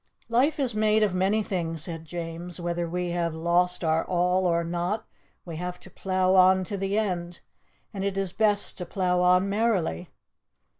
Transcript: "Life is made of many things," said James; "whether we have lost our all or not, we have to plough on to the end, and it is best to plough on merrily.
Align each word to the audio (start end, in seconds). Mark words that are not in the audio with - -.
"Life 0.29 0.59
is 0.59 0.73
made 0.73 1.03
of 1.03 1.13
many 1.13 1.43
things," 1.43 1.83
said 1.83 2.05
James; 2.05 2.59
"whether 2.59 2.89
we 2.89 3.11
have 3.11 3.35
lost 3.35 3.83
our 3.83 4.03
all 4.03 4.47
or 4.47 4.63
not, 4.63 5.05
we 5.45 5.57
have 5.57 5.79
to 5.79 5.91
plough 5.91 6.33
on 6.33 6.63
to 6.63 6.75
the 6.75 6.97
end, 6.97 7.41
and 7.93 8.03
it 8.03 8.17
is 8.17 8.33
best 8.33 8.79
to 8.79 8.85
plough 8.87 9.21
on 9.21 9.47
merrily. 9.47 10.09